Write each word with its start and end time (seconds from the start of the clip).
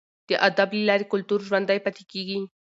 د 0.29 0.31
ادب 0.49 0.69
له 0.77 0.83
لارې 0.89 1.05
کلتور 1.13 1.39
ژوندی 1.47 1.79
پاتې 1.85 2.03
کیږي. 2.11 2.39